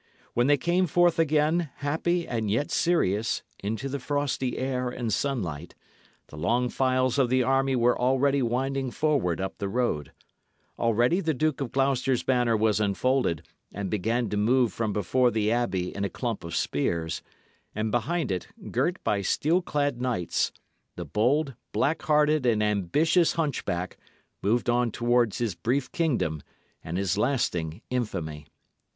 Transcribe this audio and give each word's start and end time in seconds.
When 0.33 0.47
they 0.47 0.57
came 0.57 0.87
forth 0.87 1.19
again, 1.19 1.69
happy 1.75 2.27
and 2.27 2.49
yet 2.49 2.71
serious, 2.71 3.43
into 3.59 3.87
the 3.87 3.99
frosty 3.99 4.57
air 4.57 4.89
and 4.89 5.13
sunlight, 5.13 5.75
the 6.29 6.37
long 6.39 6.69
files 6.69 7.19
of 7.19 7.29
the 7.29 7.43
army 7.43 7.75
were 7.75 7.95
already 7.95 8.41
winding 8.41 8.89
forward 8.89 9.39
up 9.39 9.59
the 9.59 9.69
road; 9.69 10.11
already 10.79 11.19
the 11.21 11.35
Duke 11.35 11.61
of 11.61 11.71
Gloucester's 11.71 12.23
banner 12.23 12.57
was 12.57 12.79
unfolded 12.79 13.45
and 13.71 13.91
began 13.91 14.27
to 14.29 14.37
move 14.37 14.73
from 14.73 14.91
before 14.91 15.29
the 15.29 15.51
abbey 15.51 15.95
in 15.95 16.03
a 16.03 16.09
clump 16.09 16.43
of 16.43 16.55
spears; 16.55 17.21
and 17.75 17.91
behind 17.91 18.31
it, 18.31 18.47
girt 18.71 18.97
by 19.03 19.21
steel 19.21 19.61
clad 19.61 20.01
knights, 20.01 20.51
the 20.95 21.05
bold, 21.05 21.53
black 21.71 22.01
hearted, 22.01 22.43
and 22.47 22.63
ambitious 22.63 23.33
hunchback 23.33 23.97
moved 24.41 24.67
on 24.67 24.89
towards 24.89 25.37
his 25.37 25.53
brief 25.53 25.91
kingdom 25.91 26.41
and 26.83 26.97
his 26.97 27.19
lasting 27.19 27.83
infamy. 27.91 28.47